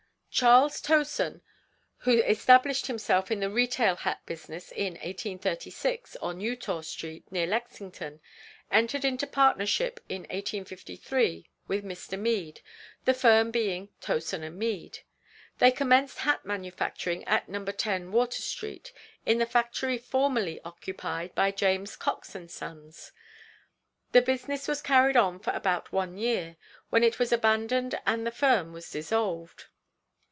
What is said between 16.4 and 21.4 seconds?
manufacturing at No. 10 Water street, in the factory formerly occupied